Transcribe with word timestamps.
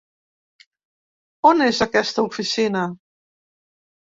On 1.51 1.61
és 1.65 1.81
aquesta 1.87 2.25
oficina? 2.31 2.85